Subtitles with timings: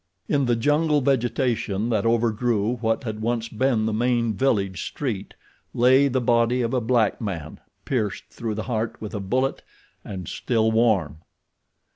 [0.27, 5.35] In the jungle vegetation that overgrew what had once been the main village street
[5.75, 9.61] lay the body of a black man, pierced through the heart with a bullet,
[10.03, 11.19] and still warm.